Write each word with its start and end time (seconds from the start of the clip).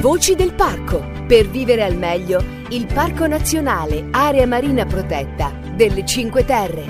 Voci 0.00 0.36
del 0.36 0.54
parco. 0.54 1.10
Per 1.26 1.50
vivere 1.50 1.82
al 1.82 1.96
meglio, 1.96 2.40
il 2.70 2.86
Parco 2.86 3.26
Nazionale 3.26 4.06
Area 4.12 4.46
Marina 4.46 4.86
Protetta 4.86 5.52
delle 5.74 6.06
Cinque 6.06 6.44
Terre. 6.44 6.86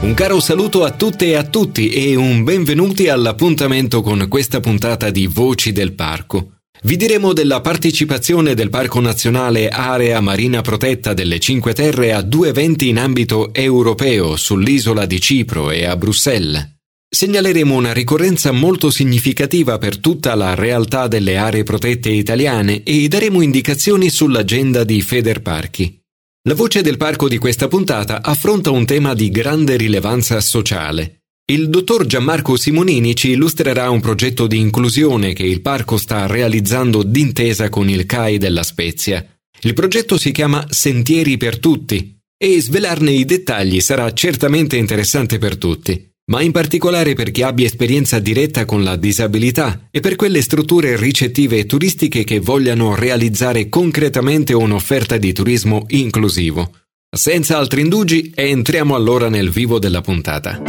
Un 0.00 0.14
caro 0.14 0.40
saluto 0.40 0.84
a 0.84 0.92
tutte 0.92 1.26
e 1.26 1.34
a 1.34 1.42
tutti 1.42 1.90
e 1.90 2.14
un 2.14 2.42
benvenuti 2.42 3.08
all'appuntamento 3.08 4.00
con 4.00 4.28
questa 4.30 4.60
puntata 4.60 5.10
di 5.10 5.26
Voci 5.26 5.72
del 5.72 5.92
Parco. 5.92 6.52
Vi 6.84 6.96
diremo 6.96 7.34
della 7.34 7.60
partecipazione 7.60 8.54
del 8.54 8.70
Parco 8.70 8.98
Nazionale 9.00 9.68
Area 9.68 10.18
Marina 10.20 10.62
Protetta 10.62 11.12
delle 11.12 11.38
Cinque 11.38 11.74
Terre 11.74 12.14
a 12.14 12.22
due 12.22 12.48
eventi 12.48 12.88
in 12.88 12.98
ambito 12.98 13.52
europeo 13.52 14.36
sull'isola 14.36 15.04
di 15.04 15.20
Cipro 15.20 15.70
e 15.70 15.84
a 15.84 15.94
Bruxelles. 15.98 16.75
Segnaleremo 17.16 17.74
una 17.74 17.94
ricorrenza 17.94 18.52
molto 18.52 18.90
significativa 18.90 19.78
per 19.78 19.96
tutta 19.96 20.34
la 20.34 20.54
realtà 20.54 21.08
delle 21.08 21.38
aree 21.38 21.62
protette 21.62 22.10
italiane 22.10 22.82
e 22.82 23.08
daremo 23.08 23.40
indicazioni 23.40 24.10
sull'agenda 24.10 24.84
di 24.84 25.00
Federparchi. 25.00 25.98
La 26.46 26.52
voce 26.52 26.82
del 26.82 26.98
parco 26.98 27.26
di 27.26 27.38
questa 27.38 27.68
puntata 27.68 28.22
affronta 28.22 28.70
un 28.70 28.84
tema 28.84 29.14
di 29.14 29.30
grande 29.30 29.78
rilevanza 29.78 30.38
sociale. 30.42 31.20
Il 31.50 31.70
dottor 31.70 32.04
Gianmarco 32.04 32.54
Simonini 32.54 33.16
ci 33.16 33.30
illustrerà 33.30 33.88
un 33.88 34.02
progetto 34.02 34.46
di 34.46 34.58
inclusione 34.58 35.32
che 35.32 35.44
il 35.44 35.62
parco 35.62 35.96
sta 35.96 36.26
realizzando 36.26 37.02
d'intesa 37.02 37.70
con 37.70 37.88
il 37.88 38.04
CAI 38.04 38.36
della 38.36 38.62
Spezia. 38.62 39.26
Il 39.62 39.72
progetto 39.72 40.18
si 40.18 40.32
chiama 40.32 40.66
Sentieri 40.68 41.38
per 41.38 41.60
tutti 41.60 42.14
e 42.36 42.60
svelarne 42.60 43.12
i 43.12 43.24
dettagli 43.24 43.80
sarà 43.80 44.12
certamente 44.12 44.76
interessante 44.76 45.38
per 45.38 45.56
tutti 45.56 46.10
ma 46.28 46.42
in 46.42 46.50
particolare 46.50 47.14
per 47.14 47.30
chi 47.30 47.42
abbia 47.42 47.66
esperienza 47.66 48.18
diretta 48.18 48.64
con 48.64 48.82
la 48.82 48.96
disabilità 48.96 49.88
e 49.90 50.00
per 50.00 50.16
quelle 50.16 50.42
strutture 50.42 50.96
ricettive 50.96 51.58
e 51.58 51.66
turistiche 51.66 52.24
che 52.24 52.40
vogliano 52.40 52.94
realizzare 52.96 53.68
concretamente 53.68 54.52
un'offerta 54.52 55.18
di 55.18 55.32
turismo 55.32 55.84
inclusivo. 55.88 56.70
Senza 57.16 57.56
altri 57.56 57.82
indugi, 57.82 58.32
entriamo 58.34 58.94
allora 58.94 59.28
nel 59.28 59.50
vivo 59.50 59.78
della 59.78 60.00
puntata. 60.00 60.60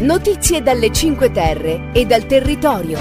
Notizie 0.00 0.62
dalle 0.62 0.92
Cinque 0.92 1.32
Terre 1.32 1.90
e 1.92 2.04
dal 2.06 2.26
territorio. 2.26 2.98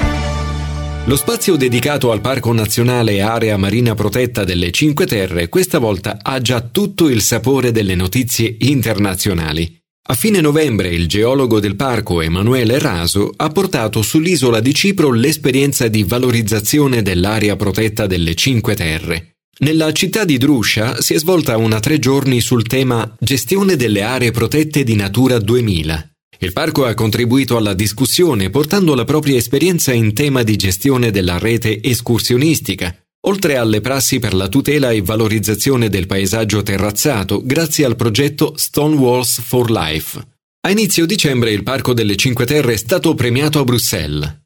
Lo 1.06 1.16
spazio 1.18 1.56
dedicato 1.56 2.12
al 2.12 2.22
Parco 2.22 2.52
Nazionale 2.54 3.22
Area 3.22 3.58
Marina 3.58 3.94
Protetta 3.94 4.44
delle 4.44 4.72
Cinque 4.72 5.06
Terre 5.06 5.50
questa 5.50 5.78
volta 5.78 6.18
ha 6.22 6.40
già 6.40 6.62
tutto 6.62 7.10
il 7.10 7.22
sapore 7.22 7.72
delle 7.72 7.94
notizie 7.94 8.56
internazionali. 8.60 9.83
A 10.06 10.16
fine 10.16 10.42
novembre 10.42 10.90
il 10.90 11.08
geologo 11.08 11.62
del 11.62 11.78
parco 11.78 12.20
Emanuele 12.20 12.78
Raso 12.78 13.32
ha 13.38 13.48
portato 13.48 14.02
sull'isola 14.02 14.60
di 14.60 14.74
Cipro 14.74 15.12
l'esperienza 15.12 15.88
di 15.88 16.04
valorizzazione 16.04 17.02
dell'area 17.02 17.56
protetta 17.56 18.06
delle 18.06 18.36
Cinque 18.36 18.76
Terre. 18.76 19.36
Nella 19.60 19.94
città 19.94 20.26
di 20.26 20.38
Druscia 20.38 21.00
si 21.02 21.14
è 21.14 21.18
svolta 21.18 21.56
una 21.56 21.80
tre 21.80 22.00
giorni 22.00 22.42
sul 22.42 22.68
tema 22.68 23.16
Gestione 23.18 23.78
delle 23.78 24.02
aree 24.02 24.32
protette 24.32 24.84
di 24.84 24.96
Natura 24.96 25.40
2000. 25.40 26.10
Il 26.40 26.52
parco 26.52 26.84
ha 26.84 26.94
contribuito 26.96 27.56
alla 27.56 27.74
discussione 27.74 28.50
portando 28.50 28.96
la 28.96 29.06
propria 29.06 29.38
esperienza 29.38 29.94
in 29.94 30.14
tema 30.14 30.44
di 30.44 30.58
gestione 30.58 31.12
della 31.12 31.38
rete 31.38 31.82
escursionistica, 31.82 32.94
oltre 33.26 33.58
alle 33.58 33.82
prassi 33.82 34.20
per 34.20 34.34
la 34.34 34.48
tutela 34.48 34.92
e 34.92 35.02
valorizzazione 35.02 35.90
del 35.90 36.08
paesaggio 36.08 36.62
terrazzato 36.64 37.42
grazie 37.44 37.86
al 37.86 37.96
progetto 37.96 38.54
Stone 38.56 38.96
Walls 38.96 39.42
for 39.42 39.70
Life. 39.72 40.22
A 40.66 40.72
inizio 40.72 41.06
dicembre 41.06 41.52
il 41.52 41.64
Parco 41.64 41.94
delle 41.94 42.16
Cinque 42.16 42.46
Terre 42.46 42.74
è 42.74 42.78
stato 42.78 43.14
premiato 43.16 43.60
a 43.60 43.64
Bruxelles. 43.64 44.42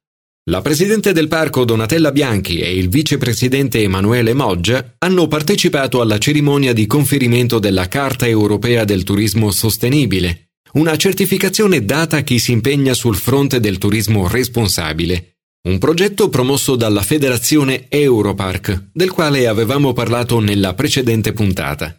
La 0.49 0.61
presidente 0.61 1.11
del 1.11 1.27
parco 1.27 1.65
Donatella 1.65 2.11
Bianchi 2.11 2.59
e 2.59 2.73
il 2.73 2.87
vicepresidente 2.87 3.81
Emanuele 3.81 4.33
Moggia 4.33 4.95
hanno 4.99 5.27
partecipato 5.27 5.99
alla 5.99 6.17
cerimonia 6.19 6.71
di 6.71 6.87
conferimento 6.87 7.59
della 7.59 7.89
Carta 7.89 8.25
europea 8.27 8.85
del 8.85 9.03
turismo 9.03 9.51
sostenibile, 9.51 10.51
una 10.73 10.95
certificazione 10.95 11.83
data 11.83 12.17
a 12.17 12.21
chi 12.21 12.39
si 12.39 12.53
impegna 12.53 12.93
sul 12.93 13.17
fronte 13.17 13.59
del 13.59 13.77
turismo 13.77 14.27
responsabile 14.29 15.36
un 15.67 15.79
progetto 15.79 16.29
promosso 16.29 16.77
dalla 16.77 17.01
Federazione 17.01 17.85
Europark, 17.89 18.89
del 18.93 19.11
quale 19.11 19.47
avevamo 19.47 19.91
parlato 19.91 20.39
nella 20.39 20.73
precedente 20.73 21.33
puntata. 21.33 21.93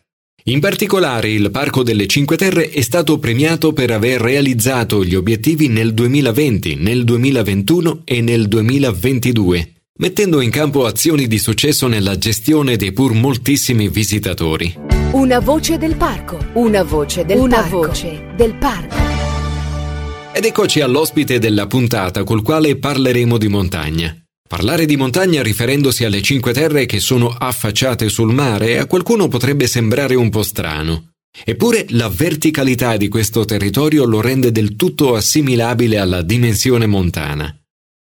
In 0.45 0.61
particolare 0.61 1.31
il 1.31 1.51
Parco 1.51 1.83
delle 1.83 2.07
Cinque 2.07 2.39
Terre 2.39 2.71
è 2.71 2.81
stato 2.81 3.19
premiato 3.19 3.75
per 3.75 3.91
aver 3.91 4.23
realizzato 4.23 5.05
gli 5.05 5.15
obiettivi 5.15 5.69
nel 5.69 5.93
2020, 5.93 6.77
nel 6.77 7.05
2021 7.05 8.03
e 8.05 8.23
nel 8.23 8.49
2022, 8.49 9.73
mettendo 9.99 10.41
in 10.41 10.51
campo 10.51 10.87
azioni 10.87 11.27
di 11.27 11.39
successo 11.39 11.87
nella 11.87 12.17
gestione 12.17 12.77
dei 12.77 12.93
pur 12.93 13.13
moltissimi 13.13 13.91
visitatori. 13.91 14.75
Una 15.13 15.41
voce 15.41 15.77
del 15.77 15.97
parco, 15.97 16.39
una 16.55 16.83
voce 16.83 17.27
del 17.27 17.39
una 17.39 17.57
parco. 17.57 17.81
voce 17.81 18.33
del 18.35 18.55
parco. 18.55 19.28
Ed 20.31 20.45
eccoci 20.45 20.81
all'ospite 20.81 21.39
della 21.39 21.67
puntata 21.67 22.23
col 22.23 22.43
quale 22.43 22.77
parleremo 22.77 23.39
di 23.39 23.49
montagna. 23.49 24.17
Parlare 24.47 24.87
di 24.87 24.97
montagna 24.97 25.43
riferendosi 25.43 26.05
alle 26.05 26.23
cinque 26.23 26.53
terre 26.53 26.87
che 26.87 27.01
sono 27.01 27.29
affacciate 27.29 28.09
sul 28.09 28.33
mare 28.33 28.79
a 28.79 28.87
qualcuno 28.87 29.29
potrebbe 29.29 29.67
sembrare 29.67 30.15
un 30.15 30.31
po' 30.31 30.43
strano. 30.43 31.11
Eppure 31.45 31.87
la 31.91 32.09
verticalità 32.09 32.97
di 32.97 33.09
questo 33.09 33.45
territorio 33.45 34.05
lo 34.05 34.21
rende 34.21 34.53
del 34.53 34.77
tutto 34.77 35.15
assimilabile 35.17 35.99
alla 35.99 36.23
dimensione 36.23 36.87
montana. 36.87 37.55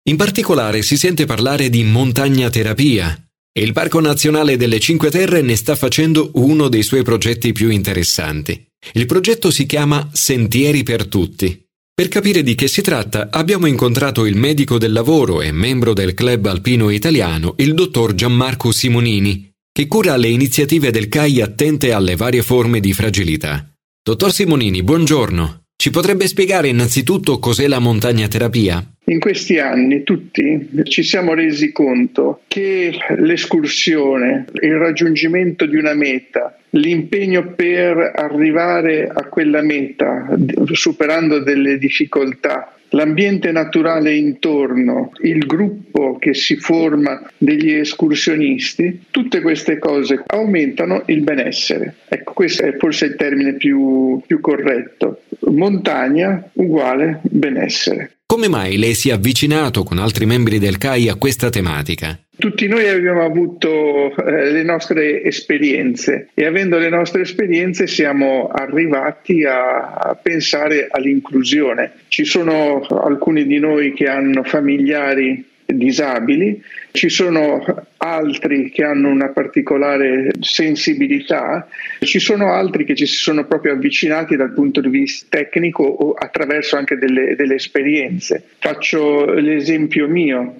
In 0.09 0.17
particolare 0.17 0.81
si 0.81 0.97
sente 0.97 1.25
parlare 1.25 1.69
di 1.69 1.83
montagnaterapia 1.83 3.25
e 3.51 3.61
il 3.61 3.73
Parco 3.73 3.99
Nazionale 3.99 4.57
delle 4.57 4.79
Cinque 4.79 5.11
Terre 5.11 5.41
ne 5.41 5.55
sta 5.55 5.75
facendo 5.75 6.31
uno 6.33 6.67
dei 6.67 6.83
suoi 6.83 7.03
progetti 7.03 7.51
più 7.51 7.69
interessanti. 7.69 8.65
Il 8.93 9.05
progetto 9.05 9.51
si 9.51 9.65
chiama 9.65 10.09
Sentieri 10.11 10.83
per 10.83 11.07
tutti 11.07 11.62
per 11.95 12.07
capire 12.07 12.41
di 12.41 12.55
che 12.55 12.67
si 12.67 12.81
tratta 12.81 13.27
abbiamo 13.29 13.67
incontrato 13.67 14.25
il 14.25 14.35
medico 14.35 14.79
del 14.79 14.91
lavoro 14.91 15.41
e 15.41 15.51
membro 15.51 15.93
del 15.93 16.15
club 16.15 16.47
alpino 16.47 16.89
italiano, 16.89 17.53
il 17.57 17.75
dottor 17.75 18.15
Gianmarco 18.15 18.71
Simonini, 18.71 19.51
che 19.71 19.85
cura 19.87 20.15
le 20.15 20.29
iniziative 20.29 20.89
del 20.89 21.07
CAI 21.07 21.41
attente 21.41 21.91
alle 21.91 22.15
varie 22.15 22.41
forme 22.41 22.79
di 22.79 22.93
fragilità. 22.93 23.71
Dottor 24.01 24.33
Simonini, 24.33 24.81
buongiorno. 24.81 25.65
Ci 25.75 25.91
potrebbe 25.91 26.27
spiegare 26.27 26.67
innanzitutto 26.67 27.37
cos'è 27.37 27.67
la 27.67 27.77
montagna 27.77 28.27
terapia? 28.27 28.83
In 29.13 29.19
questi 29.19 29.59
anni 29.59 30.01
tutti 30.01 30.69
ci 30.85 31.03
siamo 31.03 31.35
resi 31.35 31.71
conto 31.71 32.41
che 32.47 32.91
l'escursione, 33.17 34.45
il 34.59 34.75
raggiungimento 34.75 35.67
di 35.67 35.75
una 35.75 35.93
meta, 35.93 36.57
l'impegno 36.71 37.53
per 37.53 38.11
arrivare 38.15 39.07
a 39.07 39.25
quella 39.25 39.61
meta, 39.61 40.35
superando 40.71 41.43
delle 41.43 41.77
difficoltà, 41.77 42.73
l'ambiente 42.89 43.51
naturale 43.51 44.15
intorno, 44.15 45.11
il 45.21 45.45
gruppo 45.45 46.17
che 46.17 46.33
si 46.33 46.55
forma 46.55 47.21
degli 47.37 47.71
escursionisti, 47.71 49.03
tutte 49.11 49.41
queste 49.41 49.77
cose 49.77 50.23
aumentano 50.25 51.03
il 51.05 51.21
benessere. 51.21 51.97
Ecco, 52.07 52.33
questo 52.33 52.63
è 52.63 52.75
forse 52.77 53.05
il 53.05 53.15
termine 53.15 53.53
più, 53.53 54.19
più 54.25 54.39
corretto. 54.39 55.21
Montagna 55.51 56.49
uguale 56.53 57.19
benessere. 57.21 58.09
Come 58.33 58.49
mai 58.49 58.79
lei 58.79 58.95
si 58.95 59.09
è 59.09 59.11
avvicinato 59.11 59.83
con 59.83 59.99
altri 59.99 60.25
membri 60.25 60.57
del 60.57 60.79
CAI 60.79 61.07
a 61.07 61.17
questa 61.17 61.51
tematica? 61.51 62.17
Tutti 62.35 62.67
noi 62.67 62.89
abbiamo 62.89 63.23
avuto 63.23 64.11
eh, 64.15 64.51
le 64.51 64.63
nostre 64.63 65.21
esperienze 65.21 66.29
e 66.33 66.43
avendo 66.43 66.79
le 66.79 66.89
nostre 66.89 67.21
esperienze 67.21 67.85
siamo 67.85 68.47
arrivati 68.47 69.43
a, 69.43 69.93
a 69.93 70.15
pensare 70.19 70.87
all'inclusione. 70.89 71.91
Ci 72.07 72.25
sono 72.25 72.81
alcuni 72.81 73.45
di 73.45 73.59
noi 73.59 73.93
che 73.93 74.05
hanno 74.05 74.41
familiari 74.41 75.45
disabili, 75.67 76.59
ci 76.93 77.09
sono 77.09 77.65
altri 77.97 78.69
che 78.69 78.83
hanno 78.83 79.09
una 79.09 79.29
particolare 79.29 80.29
sensibilità, 80.41 81.67
ci 81.99 82.19
sono 82.19 82.53
altri 82.53 82.85
che 82.85 82.93
ci 82.93 83.07
si 83.07 83.15
sono 83.15 83.45
proprio 83.45 83.73
avvicinati 83.73 84.35
dal 84.35 84.53
punto 84.53 84.79
di 84.79 84.89
vista 84.89 85.39
tecnico 85.39 85.83
o 85.83 86.13
attraverso 86.13 86.77
anche 86.77 86.95
delle, 86.97 87.35
delle 87.35 87.55
esperienze. 87.55 88.43
Faccio 88.59 89.25
l'esempio 89.25 90.07
mio, 90.07 90.55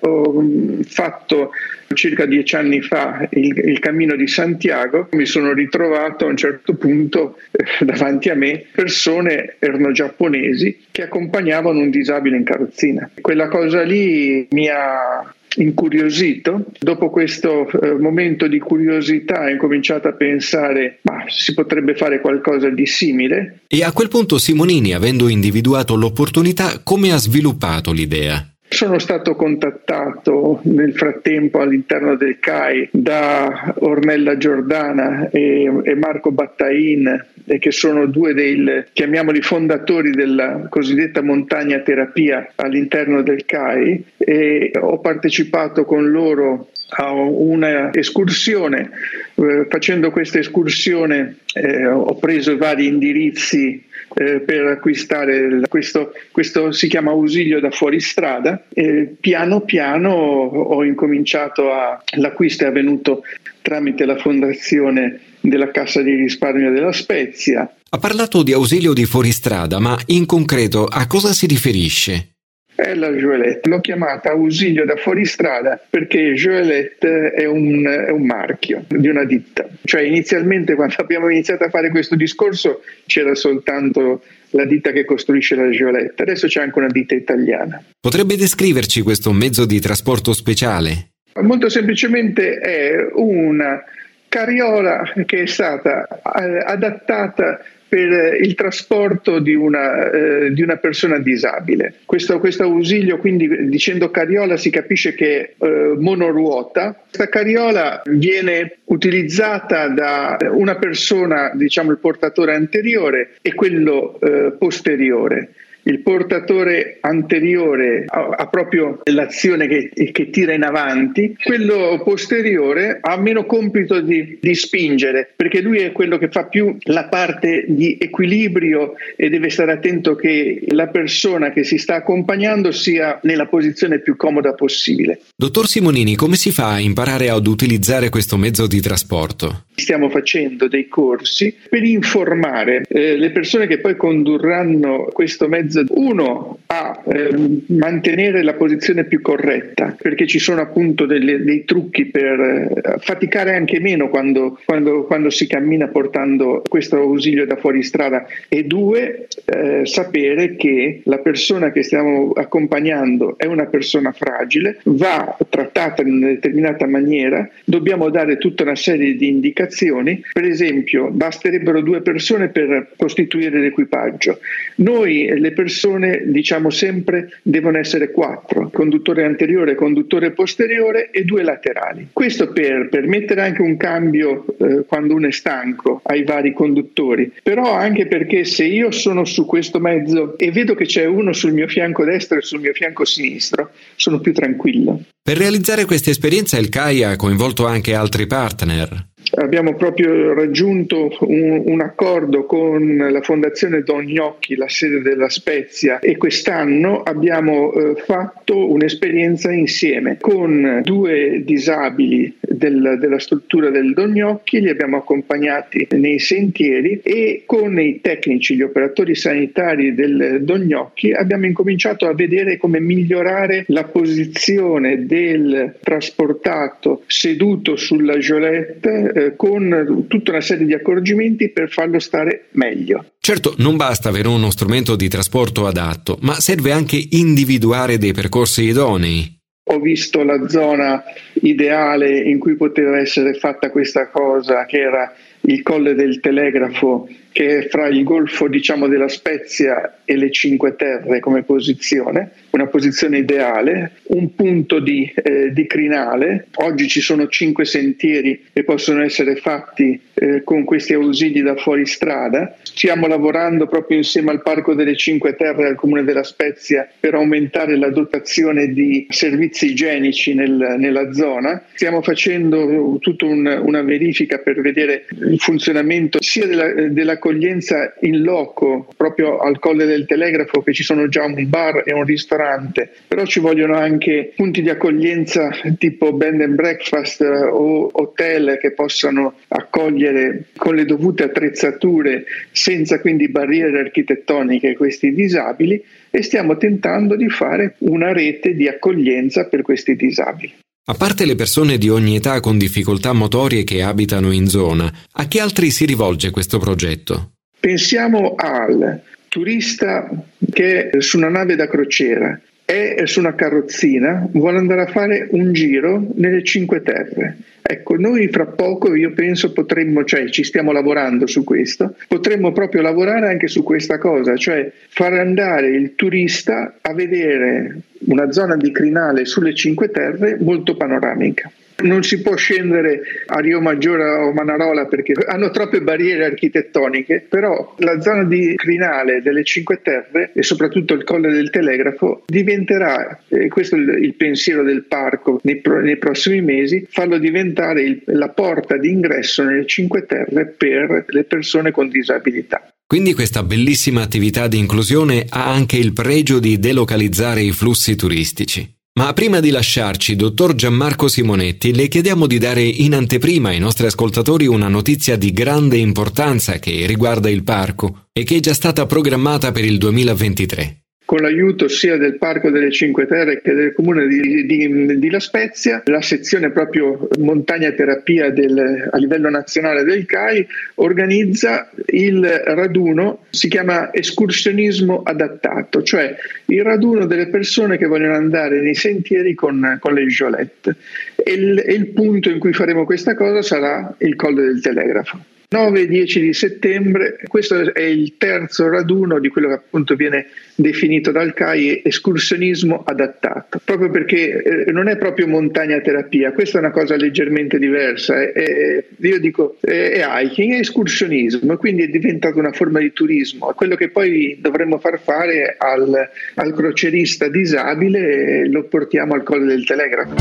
ho 0.00 0.44
fatto 0.84 1.52
circa 1.94 2.26
dieci 2.26 2.56
anni 2.56 2.80
fa 2.80 3.24
il, 3.30 3.56
il, 3.56 3.78
cammino 3.78 4.16
di 4.16 4.26
Santiago, 4.26 5.08
mi 5.12 5.24
sono 5.24 5.52
ritrovato 5.52 6.26
a 6.26 6.30
un 6.30 6.36
certo 6.36 6.74
punto 6.74 7.38
eh, 7.52 7.84
davanti 7.84 8.28
a 8.28 8.34
me 8.34 8.64
persone, 8.72 9.54
erano 9.60 9.92
giapponesi, 9.92 10.86
che 10.90 11.04
accompagnavano 11.04 11.78
un 11.78 11.90
disabile 11.90 12.36
in 12.36 12.44
carrozzina. 12.44 13.08
Quella 13.20 13.46
cosa 13.46 13.82
lì 13.82 14.48
mi 14.50 14.68
ha 14.68 15.32
incuriosito. 15.56 16.64
Dopo 16.78 17.10
questo 17.10 17.68
eh, 17.68 17.94
momento 17.94 18.46
di 18.46 18.58
curiosità 18.58 19.44
ho 19.44 19.48
incominciato 19.48 20.08
a 20.08 20.12
pensare 20.12 20.98
ma 21.02 21.24
si 21.28 21.54
potrebbe 21.54 21.94
fare 21.94 22.20
qualcosa 22.20 22.68
di 22.68 22.86
simile. 22.86 23.60
E 23.68 23.82
a 23.82 23.92
quel 23.92 24.08
punto 24.08 24.38
Simonini, 24.38 24.94
avendo 24.94 25.28
individuato 25.28 25.94
l'opportunità, 25.94 26.80
come 26.82 27.12
ha 27.12 27.16
sviluppato 27.16 27.92
l'idea? 27.92 28.50
Sono 28.68 28.98
stato 28.98 29.36
contattato 29.36 30.60
nel 30.64 30.92
frattempo 30.92 31.60
all'interno 31.60 32.16
del 32.16 32.38
CAI 32.38 32.88
da 32.92 33.74
Ornella 33.78 34.36
Giordana 34.36 35.30
e, 35.30 35.70
e 35.84 35.94
Marco 35.94 36.32
Battain, 36.32 37.24
che 37.58 37.70
sono 37.70 38.06
due 38.06 38.34
dei, 38.34 38.84
chiamiamoli 38.92 39.40
fondatori 39.40 40.10
della 40.10 40.66
cosiddetta 40.68 41.22
montagna 41.22 41.78
terapia 41.78 42.52
all'interno 42.56 43.22
del 43.22 43.44
CAI 43.44 44.04
e 44.16 44.72
ho 44.80 44.98
partecipato 44.98 45.84
con 45.84 46.10
loro 46.10 46.68
a 46.88 47.12
una 47.12 47.92
escursione. 47.92 48.90
Eh, 49.34 49.66
facendo 49.68 50.10
questa 50.10 50.38
escursione 50.38 51.36
eh, 51.54 51.86
ho 51.86 52.14
preso 52.16 52.56
vari 52.56 52.86
indirizzi 52.86 53.84
eh, 54.14 54.40
per 54.40 54.64
acquistare 54.66 55.60
questo, 55.68 56.12
questo 56.30 56.72
si 56.72 56.88
chiama 56.88 57.10
ausilio 57.10 57.60
da 57.60 57.70
fuoristrada 57.70 58.64
e 58.72 59.14
piano 59.20 59.60
piano 59.60 60.10
ho 60.12 60.84
incominciato 60.84 61.72
a, 61.72 62.02
l'acquisto 62.16 62.64
è 62.64 62.68
avvenuto 62.68 63.22
tramite 63.66 64.04
la 64.04 64.16
fondazione 64.16 65.18
della 65.40 65.72
Cassa 65.72 66.00
di 66.00 66.14
risparmio 66.14 66.70
della 66.70 66.92
Spezia. 66.92 67.68
Ha 67.90 67.98
parlato 67.98 68.44
di 68.44 68.52
ausilio 68.52 68.92
di 68.92 69.04
fuoristrada, 69.04 69.80
ma 69.80 69.98
in 70.06 70.24
concreto 70.24 70.84
a 70.84 71.08
cosa 71.08 71.32
si 71.32 71.46
riferisce? 71.46 72.28
è 72.76 72.94
la 72.94 73.10
Joelette. 73.10 73.68
L'ho 73.68 73.80
chiamata 73.80 74.30
ausilio 74.30 74.84
da 74.84 74.96
fuoristrada 74.96 75.80
perché 75.88 76.34
Joelette 76.34 77.32
è 77.32 77.46
un, 77.46 77.84
è 77.84 78.10
un, 78.10 78.24
marchio 78.26 78.84
di 78.86 79.08
una 79.08 79.24
ditta. 79.24 79.66
Cioè 79.82 80.02
inizialmente 80.02 80.74
quando 80.74 80.94
abbiamo 80.98 81.30
iniziato 81.30 81.64
a 81.64 81.70
fare 81.70 81.90
questo 81.90 82.14
discorso 82.14 82.82
c'era 83.06 83.34
soltanto 83.34 84.22
la 84.50 84.66
ditta 84.66 84.92
che 84.92 85.06
costruisce 85.06 85.56
la 85.56 85.68
Joelette, 85.68 86.22
adesso 86.22 86.46
c'è 86.46 86.60
anche 86.60 86.78
una 86.78 86.88
ditta 86.88 87.14
italiana. 87.14 87.82
Potrebbe 87.98 88.36
descriverci 88.36 89.00
questo 89.00 89.32
mezzo 89.32 89.64
di 89.64 89.80
trasporto 89.80 90.34
speciale? 90.34 91.08
Molto 91.42 91.68
semplicemente 91.68 92.58
è 92.58 93.08
una 93.12 93.82
carriola 94.28 95.12
che 95.24 95.42
è 95.42 95.46
stata 95.46 96.06
eh, 96.08 96.58
adattata 96.64 97.60
per 97.88 98.38
il 98.40 98.54
trasporto 98.54 99.38
di 99.38 99.54
una, 99.54 100.10
eh, 100.10 100.52
di 100.52 100.62
una 100.62 100.76
persona 100.76 101.18
disabile. 101.18 101.94
Questo, 102.04 102.40
questo, 102.40 102.64
ausilio, 102.64 103.18
quindi 103.18 103.68
dicendo 103.68 104.10
carriola, 104.10 104.56
si 104.56 104.70
capisce 104.70 105.14
che 105.14 105.40
è 105.40 105.64
eh, 105.64 105.94
monoruota. 105.96 107.00
Questa 107.04 107.28
carriola 107.28 108.02
viene 108.04 108.78
utilizzata 108.86 109.88
da 109.88 110.36
una 110.50 110.76
persona, 110.76 111.52
diciamo 111.54 111.92
il 111.92 111.98
portatore 111.98 112.54
anteriore 112.54 113.36
e 113.40 113.54
quello 113.54 114.18
eh, 114.20 114.52
posteriore 114.58 115.50
il 115.86 116.00
portatore 116.00 116.98
anteriore 117.00 118.04
ha, 118.08 118.46
proprio 118.48 119.00
l'azione 119.04 119.66
che, 119.68 119.90
che, 120.12 120.30
tira 120.30 120.52
in 120.52 120.64
avanti, 120.64 121.36
quello 121.42 122.00
posteriore 122.04 122.98
ha 123.00 123.16
meno 123.16 123.46
compito 123.46 124.00
di, 124.00 124.38
di, 124.40 124.54
spingere, 124.54 125.30
perché 125.34 125.60
lui 125.60 125.78
è 125.78 125.92
quello 125.92 126.18
che 126.18 126.28
fa 126.28 126.46
più 126.46 126.76
la 126.84 127.04
parte 127.04 127.66
di 127.68 127.96
equilibrio 128.00 128.94
e 129.14 129.28
deve 129.28 129.48
stare 129.48 129.72
attento 129.72 130.16
che 130.16 130.64
la 130.68 130.88
persona 130.88 131.52
che 131.52 131.62
si 131.62 131.78
sta 131.78 131.96
accompagnando 131.96 132.72
sia 132.72 133.20
nella 133.22 133.46
posizione 133.46 134.00
più 134.00 134.16
comoda 134.16 134.54
possibile. 134.54 135.20
Dottor 135.36 135.66
Simonini, 135.66 136.16
come 136.16 136.36
si 136.36 136.50
fa 136.50 136.72
a 136.72 136.80
imparare 136.80 137.28
ad 137.28 137.46
utilizzare 137.46 138.08
questo 138.08 138.36
mezzo 138.36 138.66
di 138.66 138.80
trasporto? 138.80 139.64
Stiamo 139.74 140.08
facendo 140.08 140.68
dei 140.68 140.88
corsi 140.88 141.54
per 141.68 141.84
informare 141.84 142.82
eh, 142.88 143.16
le 143.16 143.30
persone 143.30 143.66
che 143.66 143.78
poi 143.78 143.94
condurranno 143.96 145.08
questo 145.12 145.48
mezzo 145.48 145.75
uno 145.90 146.58
a 146.66 146.85
eh, 147.08 147.62
mantenere 147.68 148.42
la 148.42 148.54
posizione 148.54 149.04
più 149.04 149.20
corretta, 149.20 149.96
perché 150.00 150.26
ci 150.26 150.38
sono 150.38 150.60
appunto 150.60 151.06
delle, 151.06 151.42
dei 151.42 151.64
trucchi 151.64 152.06
per 152.06 152.40
eh, 152.40 152.98
faticare 152.98 153.54
anche 153.54 153.80
meno 153.80 154.08
quando, 154.08 154.58
quando, 154.64 155.04
quando, 155.04 155.30
si 155.30 155.46
cammina 155.46 155.88
portando 155.88 156.62
questo 156.68 156.96
ausilio 156.96 157.46
da 157.46 157.56
fuori 157.56 157.82
strada. 157.82 158.26
E 158.48 158.64
due 158.64 159.28
eh, 159.44 159.86
sapere 159.86 160.56
che 160.56 161.00
la 161.04 161.18
persona 161.18 161.70
che 161.70 161.82
stiamo 161.82 162.32
accompagnando 162.32 163.38
è 163.38 163.46
una 163.46 163.66
persona 163.66 164.12
fragile, 164.12 164.78
va 164.84 165.36
trattata 165.48 166.02
in 166.02 166.14
una 166.14 166.28
determinata 166.28 166.86
maniera, 166.86 167.48
dobbiamo 167.64 168.10
dare 168.10 168.36
tutta 168.38 168.62
una 168.62 168.76
serie 168.76 169.16
di 169.16 169.28
indicazioni, 169.28 170.22
per 170.32 170.44
esempio 170.44 171.10
basterebbero 171.10 171.80
due 171.80 172.00
persone 172.00 172.48
per 172.48 172.92
costituire 172.96 173.60
l'equipaggio. 173.60 174.38
Noi 174.76 175.38
le 175.38 175.52
persone 175.52 176.22
diciamo 176.26 176.70
sempre, 176.70 176.95
devono 177.42 177.78
essere 177.78 178.10
quattro, 178.10 178.70
conduttore 178.70 179.24
anteriore, 179.24 179.74
conduttore 179.74 180.32
posteriore 180.32 181.10
e 181.10 181.24
due 181.24 181.42
laterali. 181.42 182.08
Questo 182.12 182.52
per 182.52 182.88
permettere 182.88 183.42
anche 183.42 183.62
un 183.62 183.76
cambio 183.76 184.44
eh, 184.58 184.84
quando 184.86 185.14
uno 185.14 185.28
è 185.28 185.32
stanco 185.32 186.00
ai 186.04 186.24
vari 186.24 186.52
conduttori, 186.52 187.32
però 187.42 187.72
anche 187.72 188.06
perché 188.06 188.44
se 188.44 188.64
io 188.64 188.90
sono 188.90 189.24
su 189.24 189.46
questo 189.46 189.78
mezzo 189.78 190.38
e 190.38 190.50
vedo 190.50 190.74
che 190.74 190.86
c'è 190.86 191.04
uno 191.04 191.32
sul 191.32 191.52
mio 191.52 191.68
fianco 191.68 192.04
destro 192.04 192.38
e 192.38 192.42
sul 192.42 192.60
mio 192.60 192.72
fianco 192.72 193.04
sinistro, 193.04 193.70
sono 193.96 194.20
più 194.20 194.32
tranquillo. 194.32 195.02
Per 195.22 195.36
realizzare 195.36 195.84
questa 195.84 196.10
esperienza 196.10 196.56
il 196.58 196.68
CAI 196.68 197.02
ha 197.02 197.16
coinvolto 197.16 197.66
anche 197.66 197.94
altri 197.94 198.26
partner 198.26 199.14
abbiamo 199.34 199.74
proprio 199.74 200.32
raggiunto 200.34 201.10
un, 201.20 201.62
un, 201.66 201.80
accordo 201.80 202.44
con 202.46 202.96
la 202.96 203.20
Fondazione 203.22 203.82
Don 203.82 204.04
Gnocchi, 204.04 204.56
la 204.56 204.68
sede 204.68 205.00
della 205.02 205.28
Spezia, 205.28 205.98
e 205.98 206.16
quest'anno 206.16 207.02
abbiamo 207.02 207.72
eh, 207.72 207.94
fatto 207.96 208.70
un'esperienza 208.70 209.50
insieme 209.52 210.18
con 210.20 210.80
due 210.84 211.42
disabili 211.44 212.36
del, 212.40 212.96
della 212.98 213.18
struttura 213.18 213.70
del 213.70 213.92
Don 213.92 214.12
Gnocchi, 214.12 214.60
li 214.60 214.70
abbiamo 214.70 214.98
accompagnati 214.98 215.88
nei 215.92 216.18
sentieri 216.18 217.00
e 217.02 217.42
con 217.46 217.78
i 217.78 218.00
tecnici, 218.00 218.54
gli 218.54 218.62
operatori 218.62 219.14
sanitari 219.14 219.94
del 219.94 220.38
Don 220.42 220.62
Gnocchi 220.62 221.12
abbiamo 221.12 221.46
incominciato 221.46 222.06
a 222.06 222.14
vedere 222.14 222.56
come 222.56 222.80
migliorare 222.80 223.64
la 223.68 223.84
posizione 223.84 225.06
del 225.06 225.76
trasportato 225.80 227.02
seduto 227.06 227.76
sulla 227.76 228.18
giolette 228.18 229.12
eh, 229.16 229.34
con 229.34 230.04
tutta 230.08 230.32
una 230.32 230.42
serie 230.42 230.66
di 230.66 230.74
accorgimenti 230.74 231.48
per 231.48 231.70
farlo 231.70 231.98
stare 231.98 232.48
meglio. 232.52 233.12
Certo, 233.18 233.54
non 233.58 233.76
basta 233.76 234.10
avere 234.10 234.28
uno 234.28 234.50
strumento 234.50 234.94
di 234.94 235.08
trasporto 235.08 235.66
adatto, 235.66 236.18
ma 236.20 236.38
serve 236.38 236.70
anche 236.70 237.02
individuare 237.10 237.96
dei 237.96 238.12
percorsi 238.12 238.64
idonei. 238.64 239.34
Ho 239.68 239.80
visto 239.80 240.22
la 240.22 240.46
zona 240.48 241.02
ideale 241.40 242.20
in 242.20 242.38
cui 242.38 242.56
poteva 242.56 242.98
essere 242.98 243.32
fatta 243.32 243.70
questa 243.70 244.10
cosa, 244.10 244.66
che 244.66 244.80
era 244.80 245.12
il 245.42 245.62
colle 245.62 245.94
del 245.94 246.20
telegrafo 246.20 247.08
che 247.36 247.58
è 247.58 247.68
fra 247.68 247.86
il 247.88 248.02
golfo 248.02 248.48
diciamo, 248.48 248.88
della 248.88 249.08
Spezia 249.08 249.98
e 250.06 250.16
le 250.16 250.30
Cinque 250.30 250.74
Terre 250.74 251.20
come 251.20 251.42
posizione, 251.42 252.30
una 252.52 252.66
posizione 252.66 253.18
ideale, 253.18 253.96
un 254.04 254.34
punto 254.34 254.78
di, 254.78 255.12
eh, 255.14 255.52
di 255.52 255.66
crinale. 255.66 256.46
Oggi 256.54 256.88
ci 256.88 257.02
sono 257.02 257.26
cinque 257.26 257.66
sentieri 257.66 258.42
che 258.50 258.64
possono 258.64 259.02
essere 259.02 259.36
fatti 259.36 260.00
eh, 260.14 260.44
con 260.44 260.64
questi 260.64 260.94
ausili 260.94 261.42
da 261.42 261.56
fuoristrada. 261.56 262.56
Stiamo 262.62 263.06
lavorando 263.06 263.66
proprio 263.66 263.98
insieme 263.98 264.30
al 264.30 264.40
Parco 264.40 264.72
delle 264.72 264.96
Cinque 264.96 265.36
Terre 265.36 265.64
e 265.64 265.66
al 265.66 265.74
Comune 265.74 266.04
della 266.04 266.22
Spezia 266.22 266.88
per 266.98 267.16
aumentare 267.16 267.76
la 267.76 267.90
dotazione 267.90 268.68
di 268.72 269.06
servizi 269.10 269.72
igienici 269.72 270.32
nel, 270.32 270.76
nella 270.78 271.12
zona. 271.12 271.62
Stiamo 271.74 272.00
facendo 272.00 272.96
tutta 272.98 273.26
un, 273.26 273.44
una 273.62 273.82
verifica 273.82 274.38
per 274.38 274.62
vedere 274.62 275.04
il 275.26 275.38
funzionamento 275.40 276.22
sia 276.22 276.46
della, 276.46 276.88
della 276.88 277.12
accoglienza 277.12 277.94
in 278.00 278.22
loco, 278.22 278.88
proprio 278.96 279.38
al 279.38 279.58
Colle 279.58 279.84
del 279.84 280.06
Telegrafo, 280.06 280.62
che 280.62 280.72
ci 280.72 280.82
sono 280.82 281.08
già 281.08 281.24
un 281.24 281.48
bar 281.48 281.82
e 281.84 281.92
un 281.92 282.04
ristorante, 282.04 282.90
però 283.06 283.24
ci 283.24 283.40
vogliono 283.40 283.76
anche 283.76 284.32
punti 284.34 284.62
di 284.62 284.70
accoglienza 284.70 285.50
tipo 285.78 286.12
bed 286.12 286.40
and 286.40 286.54
breakfast 286.54 287.20
eh, 287.20 287.26
o 287.26 287.88
hotel 287.92 288.58
che 288.60 288.72
possano 288.72 289.34
accogliere 289.48 290.46
con 290.56 290.74
le 290.74 290.84
dovute 290.84 291.24
attrezzature 291.24 292.24
senza 292.50 293.00
quindi 293.00 293.28
barriere 293.28 293.80
architettoniche 293.80 294.74
questi 294.74 295.12
disabili 295.12 295.82
e 296.10 296.22
stiamo 296.22 296.56
tentando 296.56 297.16
di 297.16 297.28
fare 297.28 297.74
una 297.78 298.12
rete 298.12 298.54
di 298.54 298.68
accoglienza 298.68 299.46
per 299.48 299.62
questi 299.62 299.96
disabili. 299.96 300.64
A 300.88 300.94
parte 300.94 301.24
le 301.26 301.34
persone 301.34 301.78
di 301.78 301.88
ogni 301.88 302.14
età 302.14 302.38
con 302.38 302.58
difficoltà 302.58 303.12
motorie 303.12 303.64
che 303.64 303.82
abitano 303.82 304.30
in 304.30 304.46
zona, 304.46 304.88
a 305.14 305.24
chi 305.26 305.40
altri 305.40 305.72
si 305.72 305.84
rivolge 305.84 306.30
questo 306.30 306.60
progetto? 306.60 307.32
Pensiamo 307.58 308.36
al 308.36 309.02
turista 309.26 310.08
che 310.52 310.90
è 310.90 311.00
su 311.00 311.16
una 311.16 311.28
nave 311.28 311.56
da 311.56 311.66
crociera 311.66 312.40
è 312.66 313.06
su 313.06 313.20
una 313.20 313.36
carrozzina, 313.36 314.28
vuole 314.32 314.58
andare 314.58 314.82
a 314.82 314.86
fare 314.86 315.28
un 315.30 315.52
giro 315.52 316.04
nelle 316.16 316.42
Cinque 316.42 316.82
Terre. 316.82 317.36
Ecco, 317.62 317.94
noi 317.96 318.28
fra 318.28 318.46
poco 318.46 318.94
io 318.94 319.12
penso 319.12 319.52
potremmo, 319.52 320.04
cioè 320.04 320.28
ci 320.30 320.42
stiamo 320.42 320.72
lavorando 320.72 321.28
su 321.28 321.44
questo, 321.44 321.94
potremmo 322.08 322.52
proprio 322.52 322.82
lavorare 322.82 323.28
anche 323.28 323.46
su 323.46 323.62
questa 323.62 323.98
cosa, 323.98 324.36
cioè 324.36 324.70
far 324.88 325.14
andare 325.14 325.68
il 325.68 325.94
turista 325.94 326.78
a 326.80 326.92
vedere 326.92 327.82
una 328.06 328.32
zona 328.32 328.56
di 328.56 328.72
crinale 328.72 329.24
sulle 329.26 329.54
Cinque 329.54 329.90
Terre 329.90 330.36
molto 330.40 330.76
panoramica. 330.76 331.50
Non 331.78 332.02
si 332.02 332.22
può 332.22 332.36
scendere 332.36 333.02
a 333.26 333.38
Rio 333.40 333.60
Maggiore 333.60 334.08
o 334.08 334.32
Manarola 334.32 334.86
perché 334.86 335.12
hanno 335.26 335.50
troppe 335.50 335.82
barriere 335.82 336.24
architettoniche, 336.24 337.26
però 337.28 337.74
la 337.78 338.00
zona 338.00 338.24
di 338.24 338.54
crinale 338.56 339.20
delle 339.20 339.44
Cinque 339.44 339.80
Terre 339.82 340.30
e 340.32 340.42
soprattutto 340.42 340.94
il 340.94 341.04
Colle 341.04 341.30
del 341.30 341.50
Telegrafo 341.50 342.22
diventerà, 342.26 343.20
e 343.28 343.48
questo 343.48 343.76
è 343.76 343.78
il, 343.78 344.14
pensiero 344.14 344.62
del 344.62 344.84
parco 344.84 345.40
nei, 345.42 345.60
nei 345.82 345.98
prossimi 345.98 346.40
mesi, 346.40 346.86
farlo 346.88 347.18
diventare 347.18 347.82
il, 347.82 348.02
la 348.06 348.30
porta 348.30 348.78
d'ingresso 348.78 349.44
nelle 349.44 349.66
Cinque 349.66 350.06
Terre 350.06 350.46
per 350.46 351.04
le 351.08 351.24
persone 351.24 351.70
con 351.70 351.88
disabilità. 351.88 352.70
Quindi 352.86 353.14
questa 353.14 353.42
bellissima 353.42 354.02
attività 354.02 354.46
di 354.46 354.58
inclusione 354.58 355.26
ha 355.28 355.50
anche 355.50 355.76
il 355.76 355.92
pregio 355.92 356.38
di 356.38 356.58
delocalizzare 356.58 357.42
i 357.42 357.50
flussi 357.50 357.96
turistici. 357.96 358.75
Ma 358.98 359.12
prima 359.12 359.40
di 359.40 359.50
lasciarci, 359.50 360.16
dottor 360.16 360.54
Gianmarco 360.54 361.06
Simonetti, 361.06 361.74
le 361.74 361.86
chiediamo 361.86 362.26
di 362.26 362.38
dare 362.38 362.62
in 362.62 362.94
anteprima 362.94 363.50
ai 363.50 363.58
nostri 363.58 363.84
ascoltatori 363.84 364.46
una 364.46 364.68
notizia 364.68 365.16
di 365.16 365.32
grande 365.32 365.76
importanza 365.76 366.58
che 366.58 366.86
riguarda 366.86 367.28
il 367.28 367.42
parco 367.42 368.06
e 368.10 368.24
che 368.24 368.36
è 368.36 368.40
già 368.40 368.54
stata 368.54 368.86
programmata 368.86 369.52
per 369.52 369.66
il 369.66 369.76
2023 369.76 370.85
con 371.06 371.20
l'aiuto 371.20 371.68
sia 371.68 371.96
del 371.96 372.18
Parco 372.18 372.50
delle 372.50 372.72
Cinque 372.72 373.06
Terre 373.06 373.40
che 373.40 373.54
del 373.54 373.72
Comune 373.72 374.08
di, 374.08 374.44
di, 374.44 374.98
di 374.98 375.10
La 375.10 375.20
Spezia, 375.20 375.82
la 375.86 376.02
sezione 376.02 376.50
proprio 376.50 377.08
montagna 377.20 377.70
terapia 377.70 378.30
del, 378.30 378.88
a 378.90 378.96
livello 378.98 379.30
nazionale 379.30 379.84
del 379.84 380.04
CAI 380.04 380.46
organizza 380.74 381.70
il 381.86 382.26
raduno, 382.26 383.24
si 383.30 383.48
chiama 383.48 383.94
escursionismo 383.94 385.02
adattato, 385.04 385.82
cioè 385.84 386.12
il 386.46 386.62
raduno 386.62 387.06
delle 387.06 387.28
persone 387.28 387.78
che 387.78 387.86
vogliono 387.86 388.16
andare 388.16 388.60
nei 388.60 388.74
sentieri 388.74 389.34
con, 389.34 389.78
con 389.80 389.94
le 389.94 390.06
giolette. 390.06 390.74
E 391.14 391.32
il, 391.32 391.64
il 391.68 391.86
punto 391.88 392.30
in 392.30 392.40
cui 392.40 392.52
faremo 392.52 392.84
questa 392.84 393.14
cosa 393.14 393.42
sarà 393.42 393.94
il 393.98 394.16
Colle 394.16 394.42
del 394.42 394.60
Telegrafo. 394.60 395.34
9 395.48 395.80
e 395.80 395.86
10 395.86 396.20
di 396.20 396.32
settembre, 396.32 397.18
questo 397.28 397.72
è 397.72 397.82
il 397.82 398.16
terzo 398.18 398.68
raduno 398.68 399.20
di 399.20 399.28
quello 399.28 399.48
che 399.48 399.54
appunto 399.54 399.94
viene 399.94 400.26
definito 400.54 401.12
dal 401.12 401.34
CAI 401.34 401.82
escursionismo 401.84 402.82
adattato, 402.84 403.60
proprio 403.64 403.90
perché 403.90 404.42
eh, 404.42 404.72
non 404.72 404.88
è 404.88 404.96
proprio 404.96 405.28
montagna 405.28 405.80
terapia, 405.80 406.32
questa 406.32 406.58
è 406.58 406.60
una 406.60 406.70
cosa 406.70 406.96
leggermente 406.96 407.58
diversa, 407.58 408.20
è, 408.20 408.32
è, 408.32 408.84
io 408.98 409.20
dico 409.20 409.56
è, 409.60 409.92
è 409.92 410.04
hiking, 410.04 410.54
è 410.54 410.58
escursionismo, 410.58 411.56
quindi 411.56 411.84
è 411.84 411.88
diventata 411.88 412.38
una 412.38 412.52
forma 412.52 412.80
di 412.80 412.92
turismo, 412.92 413.52
quello 413.54 413.76
che 413.76 413.90
poi 413.90 414.38
dovremmo 414.40 414.78
far 414.78 415.00
fare 415.00 415.54
al, 415.58 416.10
al 416.34 416.54
crocerista 416.54 417.28
disabile 417.28 418.48
lo 418.48 418.64
portiamo 418.64 419.14
al 419.14 419.22
Colle 419.22 419.46
del 419.46 419.64
Telegrafo. 419.64 420.14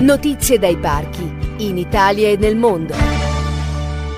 Notizie 0.00 0.58
dai 0.58 0.76
parchi, 0.76 1.28
in 1.58 1.76
Italia 1.76 2.28
e 2.28 2.36
nel 2.36 2.56
mondo. 2.56 3.29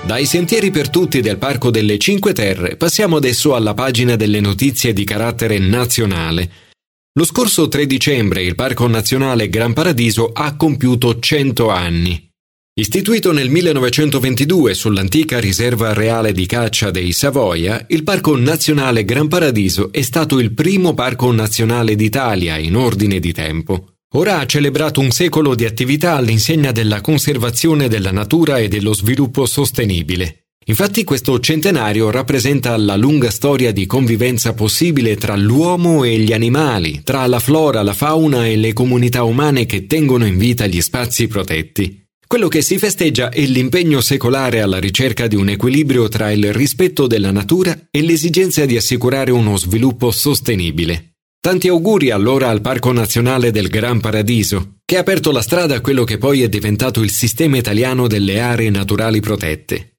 Dai 0.05 0.25
sentieri 0.25 0.69
per 0.69 0.89
tutti 0.89 1.21
del 1.21 1.37
Parco 1.37 1.71
delle 1.71 1.97
Cinque 1.97 2.33
Terre 2.33 2.75
passiamo 2.75 3.15
adesso 3.15 3.55
alla 3.55 3.73
pagina 3.73 4.17
delle 4.17 4.41
notizie 4.41 4.91
di 4.91 5.05
carattere 5.05 5.59
nazionale. 5.59 6.51
Lo 7.13 7.23
scorso 7.23 7.69
3 7.69 7.85
dicembre 7.85 8.43
il 8.43 8.53
Parco 8.53 8.85
Nazionale 8.87 9.47
Gran 9.47 9.71
Paradiso 9.71 10.31
ha 10.33 10.57
compiuto 10.57 11.19
100 11.19 11.69
anni. 11.69 12.29
Istituito 12.75 13.31
nel 13.31 13.49
1922 13.49 14.73
sull'antica 14.73 15.39
riserva 15.39 15.93
reale 15.93 16.33
di 16.33 16.47
caccia 16.47 16.91
dei 16.91 17.13
Savoia, 17.13 17.85
il 17.87 18.03
Parco 18.03 18.35
Nazionale 18.35 19.05
Gran 19.05 19.29
Paradiso 19.29 19.89
è 19.93 20.01
stato 20.01 20.37
il 20.39 20.53
primo 20.53 20.93
parco 20.93 21.31
nazionale 21.31 21.95
d'Italia 21.95 22.57
in 22.57 22.75
ordine 22.75 23.19
di 23.19 23.31
tempo. 23.31 23.92
Ora 24.15 24.39
ha 24.39 24.45
celebrato 24.45 24.99
un 24.99 25.09
secolo 25.09 25.55
di 25.55 25.65
attività 25.65 26.15
all'insegna 26.15 26.71
della 26.71 27.01
conservazione 27.01 27.87
della 27.87 28.11
natura 28.11 28.59
e 28.59 28.67
dello 28.67 28.93
sviluppo 28.93 29.47
sostenibile. 29.47 30.49
Infatti 30.65 31.03
questo 31.03 31.39
centenario 31.39 32.11
rappresenta 32.11 32.77
la 32.77 32.95
lunga 32.95 33.31
storia 33.31 33.71
di 33.71 33.87
convivenza 33.87 34.53
possibile 34.53 35.15
tra 35.15 35.35
l'uomo 35.35 36.03
e 36.03 36.19
gli 36.19 36.31
animali, 36.31 37.01
tra 37.03 37.25
la 37.25 37.39
flora, 37.39 37.81
la 37.81 37.93
fauna 37.93 38.47
e 38.47 38.55
le 38.55 38.71
comunità 38.71 39.23
umane 39.23 39.65
che 39.65 39.87
tengono 39.87 40.27
in 40.27 40.37
vita 40.37 40.67
gli 40.67 40.79
spazi 40.79 41.27
protetti. 41.27 42.05
Quello 42.25 42.47
che 42.47 42.61
si 42.61 42.77
festeggia 42.77 43.29
è 43.29 43.41
l'impegno 43.41 43.99
secolare 43.99 44.61
alla 44.61 44.79
ricerca 44.79 45.25
di 45.25 45.35
un 45.35 45.49
equilibrio 45.49 46.07
tra 46.07 46.31
il 46.31 46.53
rispetto 46.53 47.07
della 47.07 47.31
natura 47.31 47.87
e 47.89 48.01
l'esigenza 48.03 48.65
di 48.65 48.77
assicurare 48.77 49.31
uno 49.31 49.57
sviluppo 49.57 50.11
sostenibile. 50.11 51.12
Tanti 51.43 51.67
auguri 51.67 52.09
allora 52.09 52.47
al 52.47 52.61
Parco 52.61 52.93
Nazionale 52.93 53.51
del 53.51 53.67
Gran 53.67 53.99
Paradiso, 53.99 54.75
che 54.85 54.95
ha 54.95 55.01
aperto 55.01 55.29
la 55.33 55.41
strada 55.41 55.75
a 55.75 55.81
quello 55.81 56.05
che 56.05 56.17
poi 56.17 56.41
è 56.41 56.47
diventato 56.47 57.01
il 57.01 57.11
sistema 57.11 57.57
italiano 57.57 58.07
delle 58.07 58.39
aree 58.39 58.69
naturali 58.69 59.19
protette. 59.19 59.97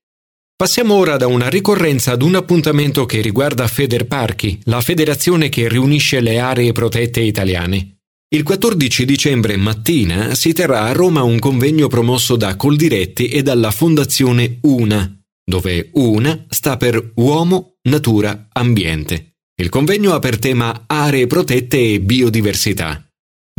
Passiamo 0.56 0.94
ora 0.94 1.18
da 1.18 1.26
una 1.26 1.50
ricorrenza 1.50 2.12
ad 2.12 2.22
un 2.22 2.36
appuntamento 2.36 3.04
che 3.04 3.20
riguarda 3.20 3.66
Federparchi, 3.66 4.58
la 4.64 4.80
federazione 4.80 5.50
che 5.50 5.68
riunisce 5.68 6.20
le 6.20 6.38
aree 6.38 6.72
protette 6.72 7.20
italiane. 7.20 7.98
Il 8.34 8.42
14 8.42 9.04
dicembre 9.04 9.58
mattina 9.58 10.34
si 10.34 10.54
terrà 10.54 10.84
a 10.84 10.92
Roma 10.92 11.24
un 11.24 11.38
convegno 11.38 11.88
promosso 11.88 12.36
da 12.36 12.56
Coldiretti 12.56 13.28
e 13.28 13.42
dalla 13.42 13.70
Fondazione 13.70 14.60
UNA, 14.62 15.14
dove 15.44 15.90
UNA 15.92 16.46
sta 16.48 16.78
per 16.78 17.12
Uomo, 17.16 17.74
Natura, 17.82 18.48
Ambiente. 18.50 19.33
Il 19.56 19.68
convegno 19.68 20.14
ha 20.14 20.18
per 20.18 20.38
tema 20.38 20.82
aree 20.87 21.28
protette 21.28 21.78
e 21.78 22.00
biodiversità. 22.00 23.06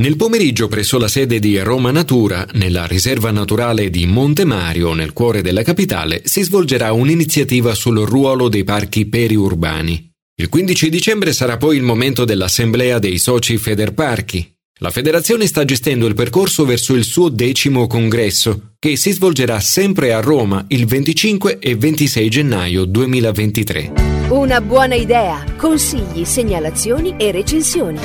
Nel 0.02 0.18
pomeriggio 0.18 0.68
presso 0.68 0.98
la 1.00 1.08
sede 1.08 1.40
di 1.40 1.58
Roma 1.60 1.90
Natura, 1.90 2.46
nella 2.56 2.86
riserva 2.86 3.32
naturale 3.32 3.90
di 3.90 4.06
Monte 4.06 4.44
Mario, 4.44 4.92
nel 4.94 5.14
cuore 5.14 5.42
della 5.42 5.64
capitale, 5.64 6.24
si 6.26 6.42
svolgerà 6.42 6.92
un'iniziativa 6.92 7.74
sul 7.74 8.00
ruolo 8.00 8.50
dei 8.50 8.66
parchi 8.66 9.06
periurbani. 9.06 10.12
Il 10.36 10.50
15 10.50 10.90
dicembre 10.90 11.32
sarà 11.32 11.56
poi 11.56 11.78
il 11.78 11.84
momento 11.84 12.26
dell'assemblea 12.26 13.00
dei 13.00 13.18
soci 13.18 13.56
Federparchi. 13.56 14.54
La 14.80 14.90
federazione 14.90 15.48
sta 15.48 15.64
gestendo 15.64 16.08
il 16.08 16.14
percorso 16.14 16.66
verso 16.66 16.94
il 16.94 17.06
suo 17.06 17.30
decimo 17.30 17.88
congresso, 17.88 18.74
che 18.78 18.98
si 18.98 19.14
svolgerà 19.14 19.62
sempre 19.62 20.12
a 20.12 20.20
Roma 20.20 20.66
il 20.68 20.88
25 20.88 21.58
e 21.58 21.76
26 21.78 22.30
gennaio 22.30 22.84
2023. 22.84 24.15
Una 24.30 24.60
buona 24.60 24.96
idea, 24.96 25.46
consigli, 25.56 26.26
segnalazioni 26.26 27.14
e 27.16 27.30
recensioni. 27.30 28.00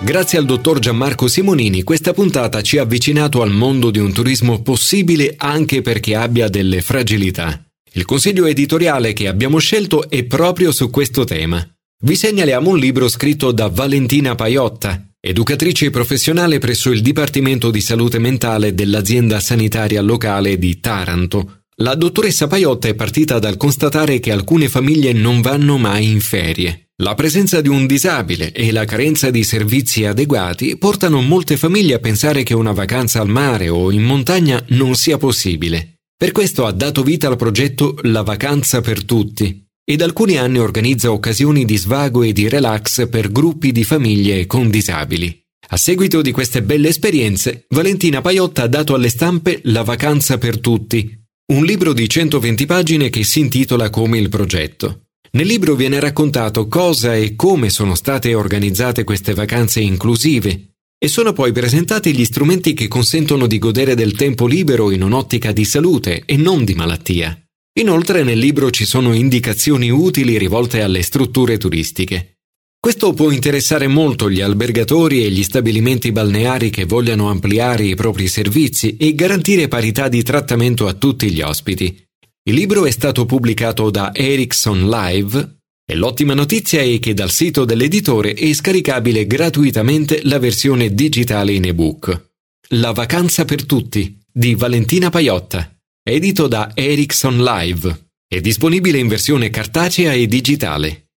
Grazie 0.00 0.38
al 0.38 0.44
dottor 0.44 0.80
Gianmarco 0.80 1.28
Simonini 1.28 1.84
questa 1.84 2.12
puntata 2.12 2.62
ci 2.62 2.78
ha 2.78 2.82
avvicinato 2.82 3.40
al 3.40 3.52
mondo 3.52 3.92
di 3.92 4.00
un 4.00 4.12
turismo 4.12 4.60
possibile 4.60 5.34
anche 5.36 5.82
per 5.82 6.00
chi 6.00 6.14
abbia 6.14 6.48
delle 6.48 6.82
fragilità. 6.82 7.64
Il 7.92 8.04
consiglio 8.04 8.46
editoriale 8.46 9.12
che 9.12 9.28
abbiamo 9.28 9.58
scelto 9.58 10.10
è 10.10 10.24
proprio 10.24 10.72
su 10.72 10.90
questo 10.90 11.22
tema. 11.22 11.64
Vi 12.02 12.16
segnaliamo 12.16 12.70
un 12.70 12.78
libro 12.78 13.08
scritto 13.08 13.52
da 13.52 13.68
Valentina 13.68 14.34
Paiotta, 14.34 15.10
educatrice 15.20 15.90
professionale 15.90 16.58
presso 16.58 16.90
il 16.90 17.02
Dipartimento 17.02 17.70
di 17.70 17.80
Salute 17.80 18.18
Mentale 18.18 18.74
dell'azienda 18.74 19.38
sanitaria 19.38 20.02
locale 20.02 20.58
di 20.58 20.80
Taranto, 20.80 21.57
la 21.80 21.94
dottoressa 21.94 22.48
Paiotta 22.48 22.88
è 22.88 22.94
partita 22.94 23.38
dal 23.38 23.56
constatare 23.56 24.18
che 24.18 24.32
alcune 24.32 24.68
famiglie 24.68 25.12
non 25.12 25.40
vanno 25.40 25.78
mai 25.78 26.10
in 26.10 26.20
ferie. 26.20 26.90
La 26.96 27.14
presenza 27.14 27.60
di 27.60 27.68
un 27.68 27.86
disabile 27.86 28.50
e 28.50 28.72
la 28.72 28.84
carenza 28.84 29.30
di 29.30 29.44
servizi 29.44 30.04
adeguati 30.04 30.76
portano 30.76 31.22
molte 31.22 31.56
famiglie 31.56 31.94
a 31.94 31.98
pensare 32.00 32.42
che 32.42 32.52
una 32.52 32.72
vacanza 32.72 33.20
al 33.20 33.28
mare 33.28 33.68
o 33.68 33.92
in 33.92 34.02
montagna 34.02 34.60
non 34.70 34.96
sia 34.96 35.18
possibile. 35.18 36.00
Per 36.16 36.32
questo 36.32 36.66
ha 36.66 36.72
dato 36.72 37.04
vita 37.04 37.28
al 37.28 37.36
progetto 37.36 37.96
La 38.02 38.22
vacanza 38.22 38.80
per 38.80 39.04
tutti 39.04 39.64
e 39.84 39.96
da 39.96 40.04
alcuni 40.04 40.36
anni 40.36 40.58
organizza 40.58 41.12
occasioni 41.12 41.64
di 41.64 41.76
svago 41.76 42.24
e 42.24 42.32
di 42.32 42.48
relax 42.48 43.08
per 43.08 43.30
gruppi 43.30 43.70
di 43.70 43.84
famiglie 43.84 44.46
con 44.46 44.68
disabili. 44.68 45.40
A 45.68 45.76
seguito 45.76 46.22
di 46.22 46.32
queste 46.32 46.62
belle 46.62 46.88
esperienze, 46.88 47.66
Valentina 47.68 48.20
Paiotta 48.20 48.64
ha 48.64 48.68
dato 48.68 48.94
alle 48.94 49.10
stampe 49.10 49.60
La 49.64 49.82
vacanza 49.82 50.38
per 50.38 50.58
tutti, 50.58 51.17
un 51.50 51.64
libro 51.64 51.94
di 51.94 52.06
120 52.06 52.66
pagine 52.66 53.08
che 53.08 53.24
si 53.24 53.40
intitola 53.40 53.88
come 53.88 54.18
il 54.18 54.28
progetto. 54.28 55.04
Nel 55.30 55.46
libro 55.46 55.74
viene 55.76 55.98
raccontato 55.98 56.68
cosa 56.68 57.16
e 57.16 57.36
come 57.36 57.70
sono 57.70 57.94
state 57.94 58.34
organizzate 58.34 59.02
queste 59.02 59.32
vacanze 59.32 59.80
inclusive 59.80 60.72
e 60.98 61.08
sono 61.08 61.32
poi 61.32 61.52
presentati 61.52 62.14
gli 62.14 62.26
strumenti 62.26 62.74
che 62.74 62.86
consentono 62.86 63.46
di 63.46 63.58
godere 63.58 63.94
del 63.94 64.12
tempo 64.12 64.46
libero 64.46 64.90
in 64.90 65.02
un'ottica 65.02 65.52
di 65.52 65.64
salute 65.64 66.22
e 66.26 66.36
non 66.36 66.66
di 66.66 66.74
malattia. 66.74 67.40
Inoltre 67.78 68.24
nel 68.24 68.38
libro 68.38 68.70
ci 68.70 68.84
sono 68.84 69.14
indicazioni 69.14 69.88
utili 69.88 70.36
rivolte 70.36 70.82
alle 70.82 71.00
strutture 71.00 71.56
turistiche. 71.56 72.37
Questo 72.80 73.12
può 73.12 73.32
interessare 73.32 73.88
molto 73.88 74.30
gli 74.30 74.40
albergatori 74.40 75.24
e 75.24 75.30
gli 75.30 75.42
stabilimenti 75.42 76.12
balneari 76.12 76.70
che 76.70 76.84
vogliano 76.84 77.28
ampliare 77.28 77.84
i 77.84 77.96
propri 77.96 78.28
servizi 78.28 78.96
e 78.96 79.14
garantire 79.14 79.66
parità 79.66 80.08
di 80.08 80.22
trattamento 80.22 80.86
a 80.86 80.94
tutti 80.94 81.30
gli 81.30 81.40
ospiti. 81.40 82.06
Il 82.48 82.54
libro 82.54 82.86
è 82.86 82.90
stato 82.92 83.26
pubblicato 83.26 83.90
da 83.90 84.14
Ericsson 84.14 84.88
Live 84.88 85.56
e 85.84 85.94
l'ottima 85.96 86.34
notizia 86.34 86.80
è 86.80 86.98
che 87.00 87.14
dal 87.14 87.30
sito 87.30 87.64
dell'editore 87.64 88.32
è 88.34 88.52
scaricabile 88.52 89.26
gratuitamente 89.26 90.20
la 90.22 90.38
versione 90.38 90.94
digitale 90.94 91.52
in 91.52 91.64
ebook. 91.64 92.26
La 92.68 92.92
vacanza 92.92 93.44
per 93.44 93.66
tutti 93.66 94.18
di 94.32 94.54
Valentina 94.54 95.10
Paiotta, 95.10 95.76
edito 96.02 96.46
da 96.46 96.70
Ericsson 96.74 97.42
Live, 97.42 98.10
è 98.28 98.40
disponibile 98.40 98.98
in 98.98 99.08
versione 99.08 99.50
cartacea 99.50 100.12
e 100.12 100.26
digitale. 100.28 101.07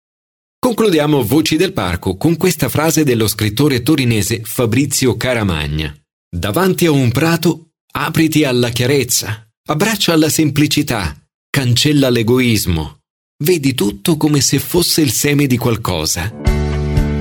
Concludiamo 0.64 1.24
Voci 1.24 1.56
del 1.56 1.74
Parco 1.74 2.18
con 2.18 2.38
questa 2.38 2.70
frase 2.70 3.04
dello 3.04 3.28
scrittore 3.28 3.82
torinese 3.82 4.42
Fabrizio 4.44 5.18
Caramagna. 5.18 5.92
Davanti 6.30 6.86
a 6.86 6.92
un 6.92 7.10
prato, 7.10 7.72
apriti 7.94 8.44
alla 8.44 8.70
chiarezza, 8.70 9.44
abbraccia 9.68 10.16
la 10.16 10.30
semplicità, 10.30 11.20
cancella 11.50 12.12
l'egoismo. 12.12 13.00
Vedi 13.44 13.74
tutto 13.74 14.18
come 14.18 14.40
se 14.40 14.60
fosse 14.60 15.02
il 15.02 15.12
seme 15.12 15.48
di 15.48 15.58
qualcosa. 15.58 16.32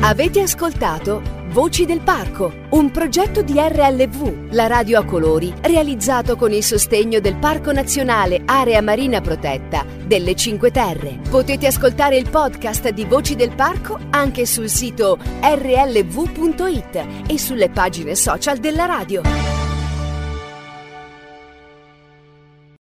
Avete 0.01 0.43
ascoltato 0.43 1.40
Voci 1.51 1.85
del 1.85 2.01
Parco, 2.01 2.53
un 2.71 2.93
progetto 2.93 3.43
di 3.43 3.55
RLV, 3.57 4.53
la 4.53 4.69
radio 4.69 5.01
a 5.01 5.05
colori, 5.05 5.53
realizzato 5.63 6.37
con 6.37 6.53
il 6.53 6.63
sostegno 6.63 7.19
del 7.19 7.35
Parco 7.35 7.73
Nazionale 7.73 8.43
Area 8.45 8.81
Marina 8.81 9.21
Protetta 9.21 9.85
delle 10.05 10.37
Cinque 10.37 10.71
Terre. 10.71 11.19
Potete 11.29 11.67
ascoltare 11.67 12.17
il 12.17 12.31
podcast 12.31 12.91
di 12.91 13.05
Voci 13.05 13.35
del 13.35 13.53
Parco 13.53 13.99
anche 14.11 14.47
sul 14.47 14.69
sito 14.69 15.19
rlv.it 15.43 17.07
e 17.27 17.37
sulle 17.37 17.69
pagine 17.69 18.15
social 18.15 18.59
della 18.59 18.85
radio. 18.85 19.60